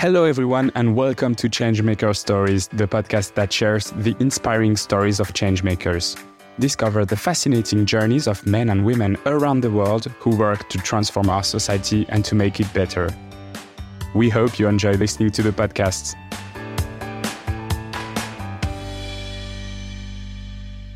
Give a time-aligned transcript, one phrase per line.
[0.00, 5.34] Hello, everyone, and welcome to Changemaker Stories, the podcast that shares the inspiring stories of
[5.34, 6.18] changemakers.
[6.58, 11.28] Discover the fascinating journeys of men and women around the world who work to transform
[11.28, 13.14] our society and to make it better.
[14.14, 16.14] We hope you enjoy listening to the podcast.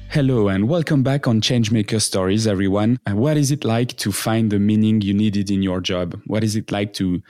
[0.08, 2.98] Hello and welcome back on Changemaker Stories, everyone.
[3.06, 6.18] What is it like to find the meaning you needed in your job?
[6.24, 7.22] What is it like to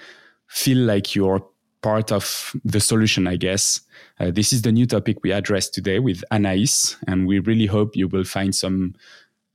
[0.47, 1.45] feel like you're
[1.85, 3.83] part of the solution, I guess.
[4.19, 7.95] Uh, this is the new topic we address today with Anaïs, and we really hope
[7.95, 8.95] you will find some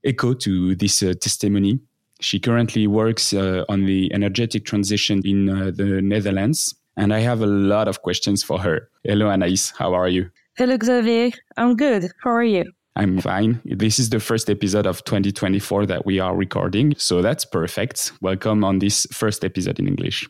[0.04, 1.80] echo to this uh, testimony.
[2.20, 7.42] She currently works uh, on the energetic transition in uh, the Netherlands, and I have
[7.42, 8.88] a lot of questions for her.
[9.02, 9.72] Hello, Anaïs.
[9.76, 10.30] How are you?
[10.56, 11.32] Hello, Xavier.
[11.56, 12.12] I'm good.
[12.22, 12.64] How are you?
[12.94, 13.60] I'm fine.
[13.64, 18.12] This is the first episode of 2024 that we are recording, so that's perfect.
[18.20, 20.28] Welcome on this first episode in English.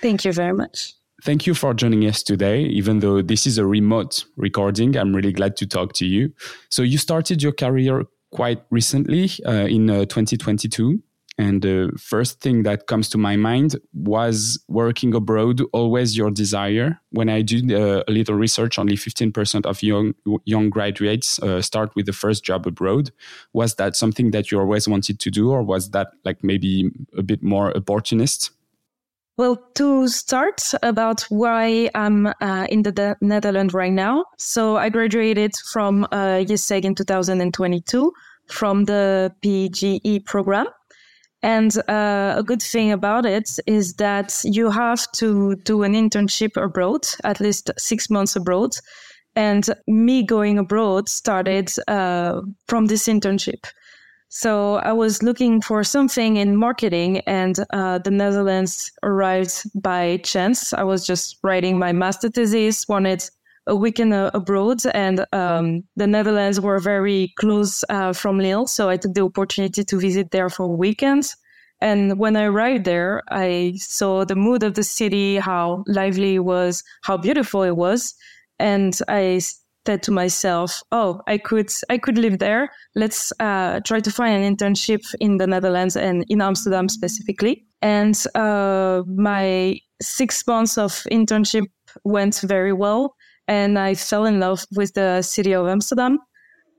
[0.00, 0.97] Thank you very much.
[1.22, 2.62] Thank you for joining us today.
[2.62, 6.32] Even though this is a remote recording, I'm really glad to talk to you.
[6.68, 11.02] So, you started your career quite recently uh, in uh, 2022.
[11.40, 17.00] And the first thing that comes to my mind was working abroad always your desire?
[17.10, 21.94] When I did uh, a little research, only 15% of young, young graduates uh, start
[21.94, 23.12] with the first job abroad.
[23.52, 27.22] Was that something that you always wanted to do, or was that like maybe a
[27.22, 28.50] bit more opportunist?
[29.38, 34.24] Well, to start about why I'm uh, in the de- Netherlands right now.
[34.36, 38.12] So I graduated from uh, IESEG in 2022
[38.48, 40.66] from the PGE program.
[41.44, 46.60] And uh, a good thing about it is that you have to do an internship
[46.60, 48.72] abroad, at least six months abroad.
[49.36, 53.68] And me going abroad started uh, from this internship.
[54.30, 60.72] So I was looking for something in marketing, and uh, the Netherlands arrived by chance.
[60.74, 63.24] I was just writing my master thesis, wanted
[63.66, 68.66] a weekend uh, abroad, and um, the Netherlands were very close uh, from Lille.
[68.66, 71.34] So I took the opportunity to visit there for weekends.
[71.80, 76.44] And when I arrived there, I saw the mood of the city, how lively it
[76.44, 78.14] was, how beautiful it was.
[78.58, 79.40] And I
[79.86, 82.70] said to myself, "Oh, I could I could live there.
[82.94, 88.14] Let's uh, try to find an internship in the Netherlands and in Amsterdam specifically." And
[88.34, 91.66] uh, my six months of internship
[92.04, 93.14] went very well,
[93.46, 96.18] and I fell in love with the city of Amsterdam.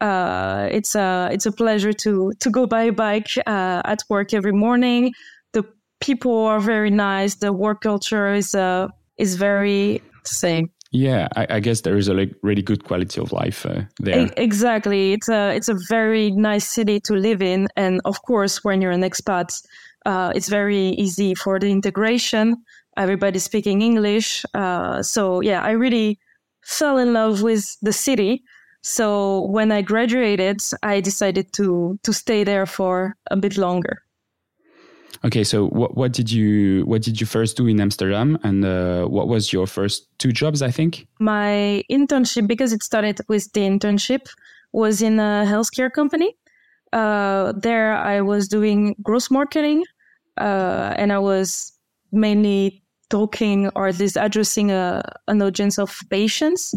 [0.02, 4.54] Uh, it's a it's a pleasure to to go by bike uh, at work every
[4.54, 5.14] morning.
[5.54, 5.64] The
[6.00, 7.36] people are very nice.
[7.36, 12.14] The work culture is uh, is very same yeah, I, I, guess there is a
[12.14, 14.30] like, really good quality of life uh, there.
[14.38, 18.82] Exactly, it's a it's a very nice city to live in, and of course, when
[18.82, 19.62] you're an expat,
[20.08, 22.56] uh, it's very easy for the integration.
[22.98, 26.20] Everybody's speaking English, uh, so yeah, I really
[26.64, 28.44] fell in love with the city.
[28.82, 34.02] So when I graduated, I decided to to stay there for a bit longer.
[35.26, 39.06] Okay, so what, what did you what did you first do in Amsterdam, and uh,
[39.06, 40.62] what was your first two jobs?
[40.62, 44.28] I think my internship, because it started with the internship,
[44.72, 46.36] was in a healthcare company.
[46.94, 49.84] Uh, there, I was doing gross marketing,
[50.38, 51.74] uh, and I was
[52.12, 56.74] mainly talking or at least addressing a, an audience of patients.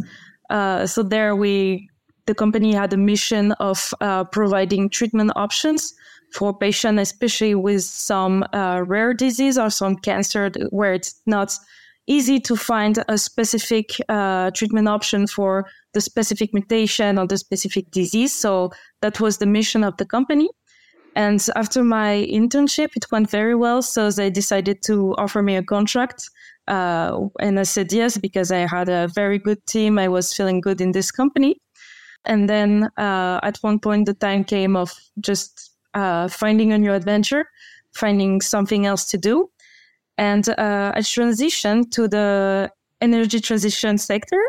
[0.51, 1.89] Uh, so there, we
[2.27, 5.95] the company had a mission of uh, providing treatment options
[6.33, 11.55] for patients, especially with some uh, rare disease or some cancer where it's not
[12.07, 17.91] easy to find a specific uh, treatment option for the specific mutation or the specific
[17.91, 18.33] disease.
[18.33, 18.73] So
[19.03, 20.49] that was the mission of the company.
[21.15, 23.83] And after my internship, it went very well.
[23.83, 26.29] So they decided to offer me a contract.
[26.67, 29.99] Uh, and I said yes because I had a very good team.
[29.99, 31.61] I was feeling good in this company.
[32.25, 36.93] And then uh, at one point, the time came of just uh, finding a new
[36.93, 37.47] adventure,
[37.95, 39.51] finding something else to do.
[40.19, 44.41] And uh, I transitioned to the energy transition sector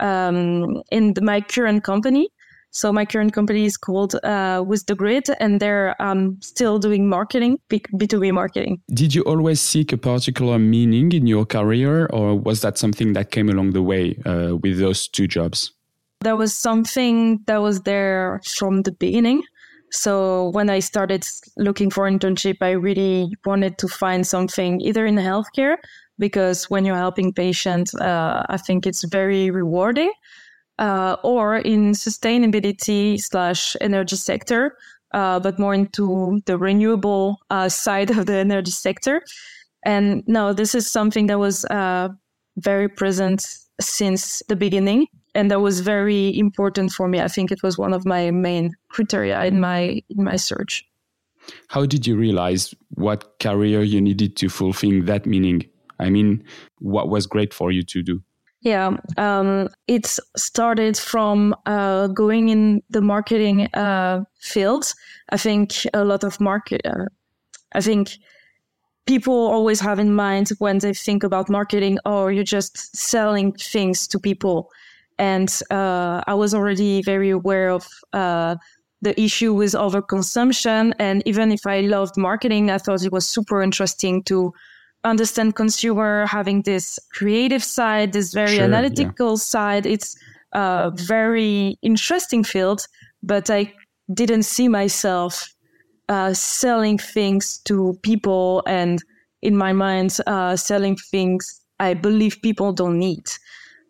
[0.00, 2.28] um, in the, my current company.
[2.70, 8.32] So my current company is called uh, Withthegrid, and they're um, still doing marketing, B2B
[8.32, 8.82] marketing.
[8.92, 13.30] Did you always seek a particular meaning in your career, or was that something that
[13.30, 15.72] came along the way uh, with those two jobs?
[16.22, 19.44] There was something that was there from the beginning.
[19.94, 21.24] So when I started
[21.56, 25.76] looking for internship, I really wanted to find something either in healthcare
[26.18, 30.12] because when you're helping patients, uh, I think it's very rewarding,
[30.80, 34.76] uh, or in sustainability slash energy sector,
[35.12, 39.22] uh, but more into the renewable uh, side of the energy sector.
[39.84, 42.08] And no, this is something that was uh,
[42.56, 43.46] very present
[43.80, 45.06] since the beginning.
[45.34, 47.20] And that was very important for me.
[47.20, 50.84] I think it was one of my main criteria in my in my search.
[51.68, 55.68] How did you realize what career you needed to fulfill that meaning?
[55.98, 56.44] I mean,
[56.78, 58.22] what was great for you to do?
[58.60, 64.94] Yeah, um, it started from uh, going in the marketing uh, field.
[65.28, 66.80] I think a lot of market.
[66.84, 67.04] Uh,
[67.74, 68.16] I think
[69.06, 74.08] people always have in mind when they think about marketing, oh, you're just selling things
[74.08, 74.70] to people.
[75.18, 78.56] And uh, I was already very aware of uh,
[79.02, 80.92] the issue with overconsumption.
[80.98, 84.52] And even if I loved marketing, I thought it was super interesting to
[85.04, 89.36] understand consumer having this creative side, this very sure, analytical yeah.
[89.36, 89.86] side.
[89.86, 90.16] It's
[90.52, 92.86] a very interesting field,
[93.22, 93.72] but I
[94.12, 95.54] didn't see myself
[96.08, 99.02] uh, selling things to people and
[99.42, 103.24] in my mind uh, selling things I believe people don't need.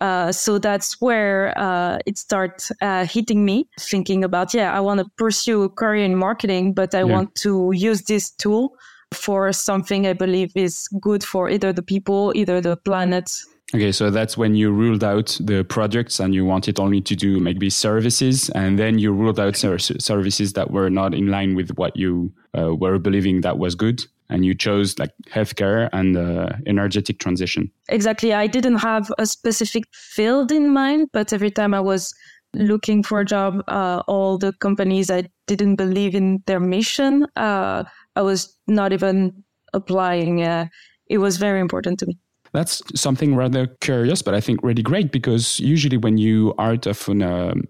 [0.04, 5.00] Uh, so that's where uh, it started uh, hitting me, thinking about, yeah, I want
[5.00, 7.14] to pursue a career in marketing, but I yeah.
[7.14, 8.76] want to use this tool
[9.14, 13.30] for something I believe is good for either the people, either the planet.
[13.74, 17.40] Okay, so that's when you ruled out the projects and you wanted only to do
[17.40, 21.96] maybe services, and then you ruled out services that were not in line with what
[21.96, 27.18] you uh, were believing that was good, and you chose like healthcare and uh, energetic
[27.18, 27.70] transition.
[27.88, 28.32] Exactly.
[28.32, 32.14] I didn't have a specific field in mind, but every time I was
[32.54, 37.84] looking for a job, uh, all the companies I didn't believe in their mission, uh,
[38.16, 40.42] I was not even applying.
[40.42, 40.66] Uh,
[41.08, 42.18] it was very important to me.
[42.52, 46.86] That's something rather curious, but I think really great because usually when you are out
[46.86, 47.22] of an,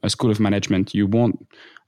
[0.02, 1.38] a school of management, you won't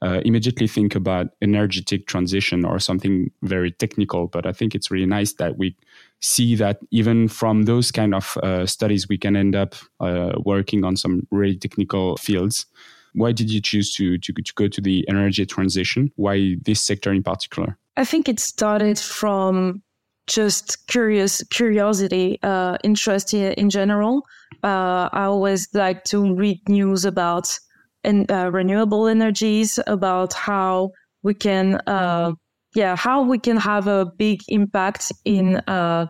[0.01, 4.27] uh, immediately think about energetic transition or something very technical.
[4.27, 5.75] But I think it's really nice that we
[6.19, 10.83] see that even from those kind of uh, studies, we can end up uh, working
[10.83, 12.65] on some really technical fields.
[13.13, 16.11] Why did you choose to, to, to go to the energy transition?
[16.15, 17.77] Why this sector in particular?
[17.95, 19.81] I think it started from
[20.27, 24.23] just curious curiosity, uh, interest in general.
[24.63, 27.57] Uh, I always like to read news about
[28.07, 32.31] and uh, renewable energies, about how we can, uh,
[32.73, 35.57] yeah, how we can have a big impact in.
[35.67, 36.07] Uh,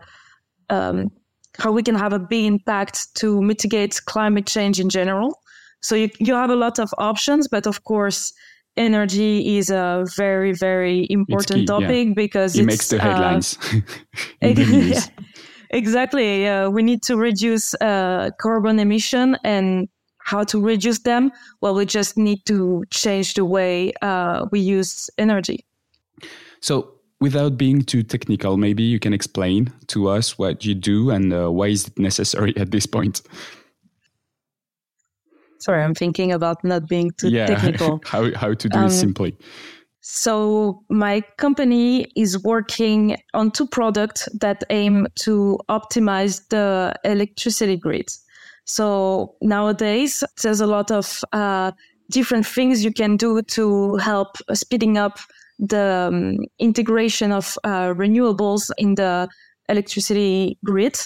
[0.70, 1.10] um,
[1.58, 5.36] how we can have a big impact to mitigate climate change in general.
[5.80, 8.32] So you, you have a lot of options, but of course,
[8.76, 12.14] energy is a very very important key, topic yeah.
[12.14, 13.58] because it makes the uh, headlines.
[14.40, 15.00] Uh,
[15.70, 16.46] exactly.
[16.46, 19.88] Uh, we need to reduce uh, carbon emission and
[20.28, 21.32] how to reduce them.
[21.62, 25.64] Well, we just need to change the way uh, we use energy.
[26.60, 31.32] So, without being too technical, maybe you can explain to us what you do and
[31.32, 33.22] uh, why is it necessary at this point.
[35.60, 38.00] Sorry, I'm thinking about not being too yeah, technical.
[38.04, 39.34] how, how to do um, it simply.
[40.00, 48.08] So my company is working on two products that aim to optimize the electricity grid.
[48.68, 51.72] So nowadays, there's a lot of uh,
[52.10, 55.18] different things you can do to help speeding up
[55.58, 59.28] the um, integration of uh, renewables in the
[59.70, 60.98] electricity grid.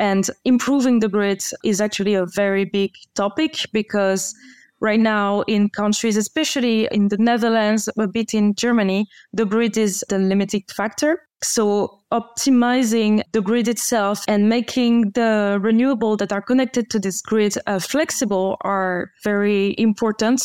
[0.00, 4.34] And improving the grid is actually a very big topic because
[4.84, 10.04] right now in countries, especially in the Netherlands, a bit in Germany, the grid is
[10.10, 11.26] the limiting factor.
[11.42, 17.54] So optimizing the grid itself and making the renewable that are connected to this grid
[17.66, 20.42] uh, flexible are very important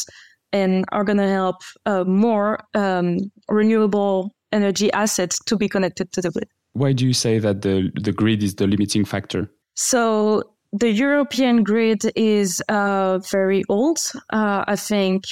[0.54, 3.20] and are going to help uh, more um,
[3.50, 6.48] renewable energy assets to be connected to the grid.
[6.74, 9.52] Why do you say that the, the grid is the limiting factor?
[9.76, 14.00] So the European grid is uh, very old.
[14.32, 15.24] Uh, I think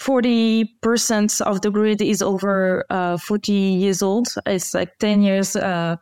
[0.00, 4.28] 40% of the grid is over uh, 40 years old.
[4.46, 5.96] It's like 10 years uh,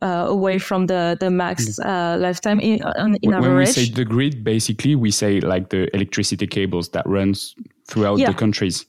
[0.00, 1.84] uh, away from the, the max mm.
[1.84, 3.42] uh, lifetime in, in when average.
[3.42, 7.54] When we say the grid, basically, we say like the electricity cables that runs
[7.88, 8.28] throughout yeah.
[8.28, 8.86] the countries.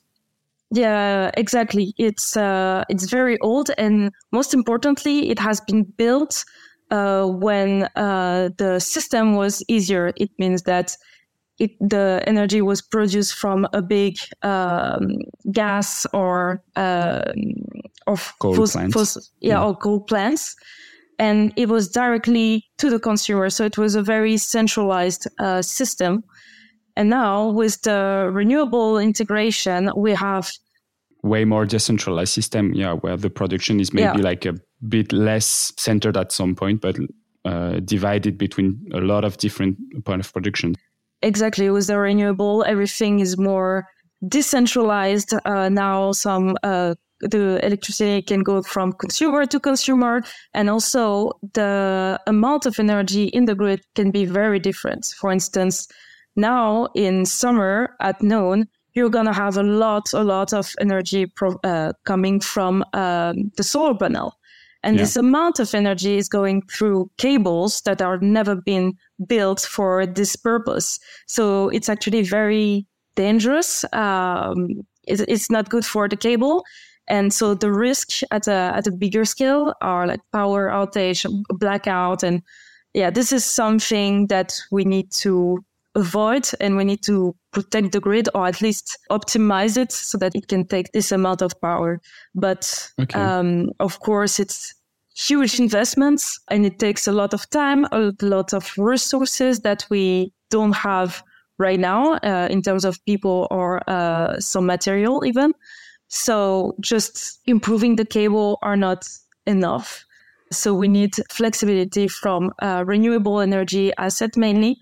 [0.72, 1.94] Yeah, exactly.
[1.96, 6.44] It's uh, it's very old, and most importantly, it has been built
[6.90, 10.12] uh, when uh, the system was easier.
[10.16, 10.96] It means that
[11.58, 15.16] it, the energy was produced from a big um,
[15.52, 17.32] gas or uh,
[18.06, 18.94] of coal fos- plants.
[18.94, 20.54] Fos- yeah, yeah, or coal plants,
[21.18, 23.50] and it was directly to the consumer.
[23.50, 26.24] So it was a very centralized uh, system
[26.96, 30.50] and now with the renewable integration, we have
[31.22, 32.72] way more decentralized system.
[32.74, 34.24] Yeah, where the production is maybe yeah.
[34.24, 34.54] like a
[34.88, 36.96] bit less centered at some point, but
[37.44, 40.74] uh, divided between a lot of different point of production.
[41.22, 41.70] Exactly.
[41.70, 43.86] With the renewable, everything is more
[44.28, 45.34] decentralized.
[45.44, 50.22] Uh, now some uh, the electricity can go from consumer to consumer
[50.54, 55.88] and also the amount of energy in the grid can be very different for instance
[56.36, 61.58] now in summer at noon you're to have a lot a lot of energy pro-
[61.64, 64.35] uh, coming from um, the solar panel
[64.86, 65.02] and yeah.
[65.02, 68.94] this amount of energy is going through cables that are never been
[69.26, 74.68] built for this purpose so it's actually very dangerous um,
[75.06, 76.62] it, it's not good for the cable
[77.08, 82.22] and so the risk at a at a bigger scale are like power outage, blackout,
[82.22, 82.42] and
[82.94, 85.64] yeah, this is something that we need to
[85.94, 90.34] avoid and we need to protect the grid or at least optimize it so that
[90.34, 92.00] it can take this amount of power.
[92.34, 93.18] But okay.
[93.18, 94.74] um, of course, it's
[95.16, 100.32] huge investments and it takes a lot of time, a lot of resources that we
[100.50, 101.22] don't have
[101.58, 105.52] right now uh, in terms of people or uh, some material even.
[106.08, 109.08] So just improving the cable are not
[109.46, 110.04] enough.
[110.52, 114.76] So we need flexibility from uh, renewable energy asset mainly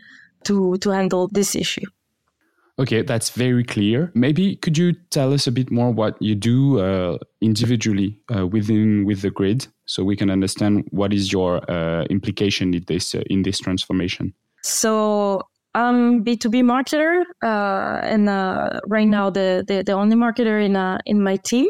[0.45, 1.87] to, to handle this issue.
[2.77, 4.11] Okay, that's very clear.
[4.15, 9.07] Maybe could you tell us a bit more what you do uh, individually uh, within
[9.07, 13.59] Withthegrid, so we can understand what is your uh, implication in this uh, in this
[13.59, 14.33] transformation.
[14.63, 15.43] So
[15.75, 20.99] I'm B2B marketer, uh, and uh, right now the, the, the only marketer in uh,
[21.05, 21.67] in my team.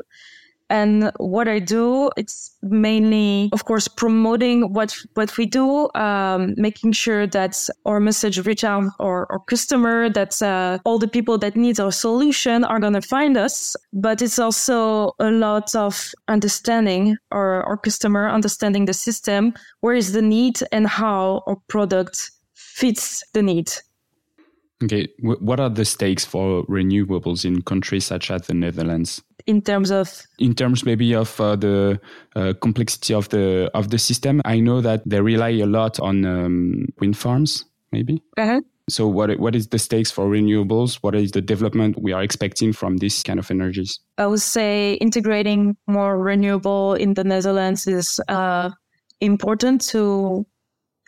[0.71, 6.93] And what I do, it's mainly, of course, promoting what what we do, um, making
[6.93, 11.55] sure that our message reach out our, our customer, that uh, all the people that
[11.55, 13.77] need our solution are gonna find us.
[13.93, 20.13] But it's also a lot of understanding our, our customer, understanding the system, where is
[20.13, 23.71] the need, and how our product fits the need.
[24.83, 29.23] Okay, what are the stakes for renewables in countries such as the Netherlands?
[29.47, 32.01] In terms of, in terms maybe of uh, the
[32.35, 36.25] uh, complexity of the of the system, I know that they rely a lot on
[36.25, 38.23] um, wind farms, maybe.
[38.39, 38.61] Uh-huh.
[38.89, 40.97] So, what what is the stakes for renewables?
[41.03, 43.99] What is the development we are expecting from this kind of energies?
[44.19, 48.71] I would say integrating more renewable in the Netherlands is uh,
[49.21, 50.47] important to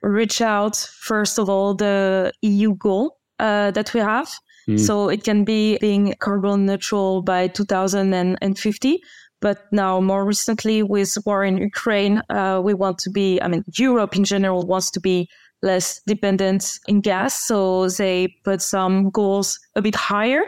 [0.02, 0.76] reach out.
[0.76, 4.30] First of all, the EU goal uh, that we have.
[4.68, 4.80] Mm.
[4.80, 9.00] So it can be being carbon neutral by 2050.
[9.40, 13.64] But now, more recently, with war in Ukraine, uh, we want to be, I mean,
[13.74, 15.28] Europe in general wants to be
[15.62, 17.46] less dependent in gas.
[17.46, 20.42] So they put some goals a bit higher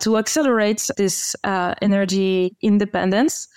[0.00, 3.48] to accelerate this uh, energy independence.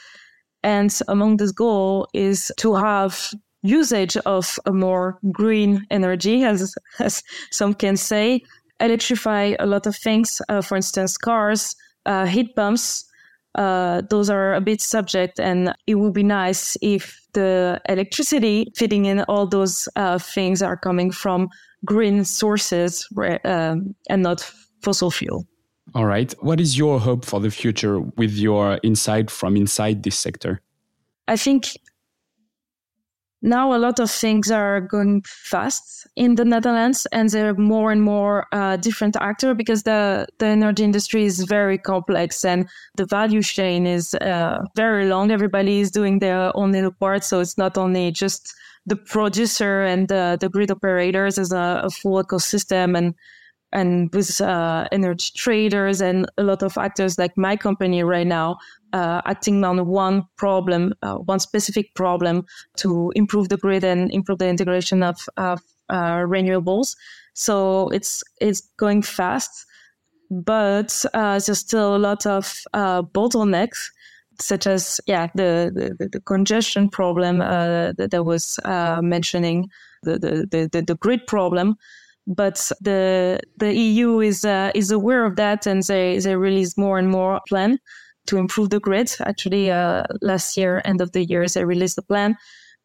[0.63, 3.31] And among this goal is to have
[3.63, 8.41] usage of a more green energy, as, as some can say,
[8.81, 10.41] electrify a lot of things.
[10.49, 13.05] Uh, for instance, cars, uh, heat pumps.
[13.55, 19.05] Uh, those are a bit subject, and it would be nice if the electricity fitting
[19.05, 21.49] in all those uh, things are coming from
[21.83, 23.07] green sources
[23.43, 24.41] um, and not
[24.81, 25.45] fossil fuel.
[25.93, 26.33] All right.
[26.39, 30.61] What is your hope for the future with your insight from inside this sector?
[31.27, 31.77] I think
[33.41, 37.91] now a lot of things are going fast in the Netherlands, and there are more
[37.91, 43.05] and more uh, different actors because the the energy industry is very complex and the
[43.05, 45.31] value chain is uh, very long.
[45.31, 48.53] Everybody is doing their own little part, so it's not only just
[48.85, 53.15] the producer and the, the grid operators as a, a full ecosystem and
[53.73, 58.57] and with uh, energy traders and a lot of actors like my company right now
[58.93, 62.45] uh, acting on one problem, uh, one specific problem
[62.77, 66.95] to improve the grid and improve the integration of, of uh, renewables.
[67.33, 69.65] So it's it's going fast,
[70.29, 73.89] but uh, there's still a lot of uh, bottlenecks,
[74.39, 78.59] such as yeah the the, the congestion problem that, that was
[79.01, 79.69] mentioning,
[80.03, 81.77] the, the the the grid problem
[82.27, 86.99] but the the EU is uh, is aware of that and they they release more
[86.99, 87.79] and more plan
[88.27, 89.13] to improve the grid.
[89.21, 92.37] Actually, uh, last year, end of the year, they released the plan.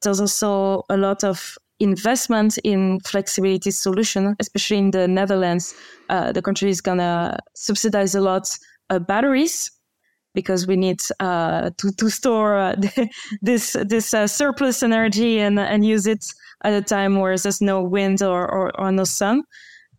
[0.03, 5.75] There's also a lot of investment in flexibility solution, especially in the Netherlands.
[6.09, 8.49] Uh, the country is gonna subsidize a lot
[8.91, 9.71] uh, batteries
[10.35, 12.77] because we need uh, to to store uh,
[13.43, 16.25] this this uh, surplus energy and and use it
[16.65, 19.43] at a time where there's no wind or or, or no sun.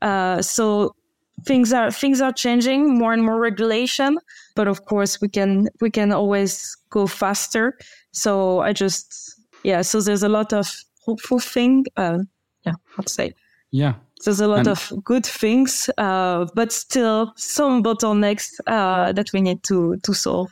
[0.01, 0.95] Uh, so
[1.45, 4.17] things are things are changing more and more regulation
[4.55, 7.77] but of course we can we can always go faster
[8.11, 10.67] so i just yeah so there's a lot of
[11.05, 12.17] hopeful thing uh,
[12.67, 13.33] yeah, I'd say.
[13.71, 13.93] Yeah.
[14.23, 19.41] There's a lot and of good things, uh, but still some bottlenecks uh, that we
[19.41, 20.49] need to to solve.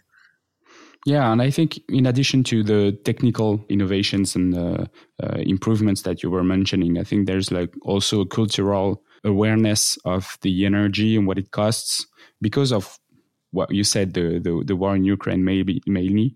[1.05, 4.85] Yeah, and I think in addition to the technical innovations and uh,
[5.21, 10.37] uh, improvements that you were mentioning, I think there's like also a cultural awareness of
[10.41, 12.05] the energy and what it costs
[12.41, 12.97] because of
[13.51, 16.35] what you said, the the, the war in Ukraine, maybe mainly.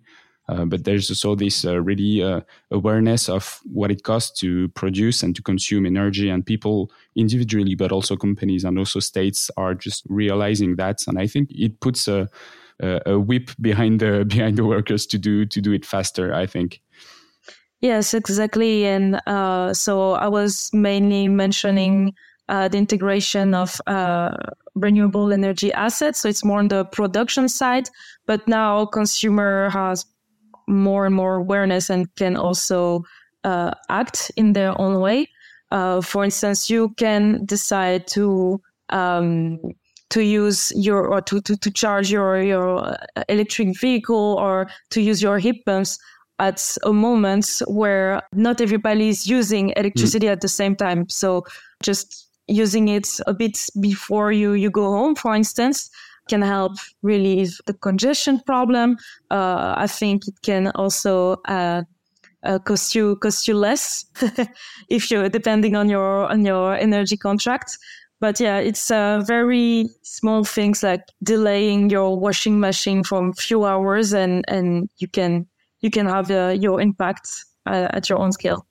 [0.50, 2.42] Uh, but there's also this uh, really uh,
[2.72, 7.92] awareness of what it costs to produce and to consume energy, and people individually, but
[7.92, 11.06] also companies and also states are just realizing that.
[11.08, 12.28] And I think it puts a,
[12.80, 16.34] a, a whip behind the behind the workers to do to do it faster.
[16.34, 16.82] I think.
[17.82, 18.86] Yes, exactly.
[18.86, 22.14] And uh, so I was mainly mentioning
[22.50, 24.36] uh, the integration of uh,
[24.76, 26.20] renewable energy assets.
[26.20, 27.90] So it's more on the production side,
[28.26, 30.06] but now consumer has
[30.68, 33.04] more and more awareness and can also
[33.44, 35.30] uh, act in their own way.
[35.72, 39.60] Uh, for instance, you can decide to um,
[40.10, 42.96] to use your or to, to, to charge your your
[43.30, 46.00] electric vehicle or to use your heat pumps
[46.40, 50.32] at a moment where not everybody is using electricity mm.
[50.32, 51.08] at the same time.
[51.10, 51.46] So
[51.84, 55.90] just using it a bit before you you go home, for instance,
[56.30, 58.98] can help relieve the congestion problem.
[59.32, 61.84] Uh, I think it can also uh,
[62.44, 64.06] uh, cost you cost you less
[64.90, 67.78] if you're depending on your on your energy contract.
[68.22, 74.14] But yeah, it's uh, very small things like delaying your washing machine from few hours,
[74.14, 75.48] and and you can
[75.82, 77.30] you can have uh, your impact
[77.66, 78.66] uh, at your own scale.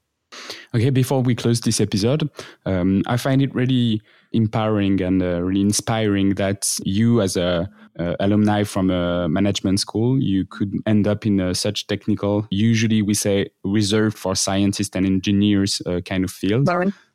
[0.74, 2.28] Okay, before we close this episode,
[2.66, 8.14] um, I find it really empowering and uh, really inspiring that you, as a uh,
[8.20, 13.14] alumni from a management school, you could end up in a, such technical, usually we
[13.14, 16.66] say reserved for scientists and engineers uh, kind of field.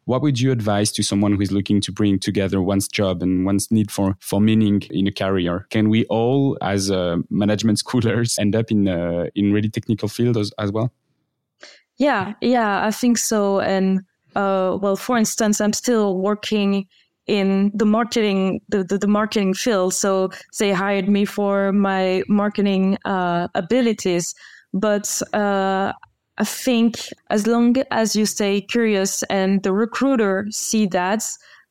[0.05, 3.45] What would you advise to someone who is looking to bring together one's job and
[3.45, 5.65] one's need for, for meaning in a career?
[5.69, 10.37] Can we all, as uh, management schoolers, end up in uh, in really technical field
[10.37, 10.91] as, as well?
[12.03, 13.61] Yeah, yeah, I think so.
[13.61, 14.01] And
[14.35, 16.85] uh, well, for instance, I'm still working
[17.27, 19.93] in the marketing the, the, the, marketing field.
[19.93, 24.35] So they hired me for my marketing uh, abilities.
[24.73, 25.93] But uh,
[26.39, 26.97] i think
[27.29, 31.21] as long as you stay curious and the recruiter see that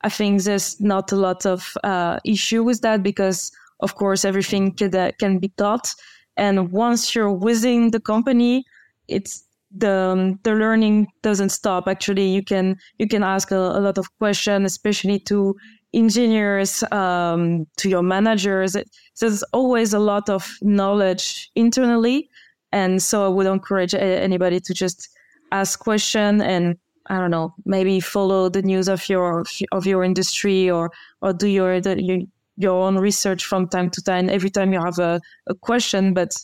[0.02, 4.72] i think there's not a lot of uh, issue with that because of course everything
[4.72, 5.92] can, uh, can be taught.
[6.36, 8.64] And once you're within the company
[9.08, 9.44] it's
[9.76, 11.88] the um, the learning doesn't stop.
[11.88, 15.54] Actually, you can you can ask a, a lot of questions, especially to
[15.94, 18.76] engineers, um, to your managers.
[19.20, 22.28] There's always a lot of knowledge internally,
[22.72, 25.08] and so I would encourage anybody to just
[25.52, 30.70] ask question and I don't know, maybe follow the news of your of your industry
[30.70, 32.18] or or do your the, your,
[32.56, 34.30] your own research from time to time.
[34.30, 36.34] Every time you have a, a question, but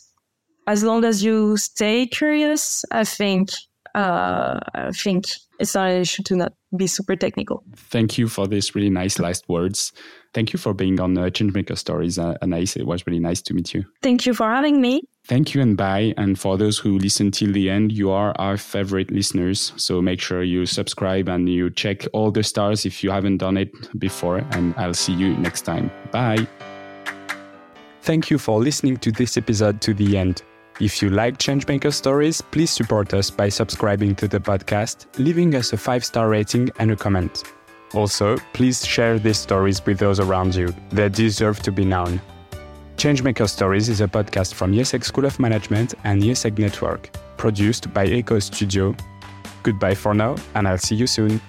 [0.69, 3.49] as long as you stay curious, I think
[3.95, 5.25] uh, I think
[5.59, 7.63] it's not an issue to not be super technical.
[7.75, 9.91] Thank you for these really nice last words.
[10.35, 12.77] Thank you for being on uh, Changemaker Stories, uh, Anaïs.
[12.77, 13.83] It was really nice to meet you.
[14.03, 15.01] Thank you for having me.
[15.25, 16.13] Thank you and bye.
[16.17, 19.73] And for those who listen till the end, you are our favorite listeners.
[19.75, 23.57] So make sure you subscribe and you check all the stars if you haven't done
[23.57, 24.45] it before.
[24.51, 25.89] And I'll see you next time.
[26.11, 26.47] Bye.
[28.03, 30.43] Thank you for listening to this episode to the end.
[30.79, 35.73] If you like Changemaker stories, please support us by subscribing to the podcast, leaving us
[35.73, 37.43] a five star rating and a comment.
[37.93, 40.73] Also, please share these stories with those around you.
[40.91, 42.21] They deserve to be known.
[42.95, 48.05] Changemaker Stories is a podcast from IESEG School of Management and IESEG Network, produced by
[48.05, 48.95] Echo Studio.
[49.63, 51.41] Goodbye for now, and I'll see you soon.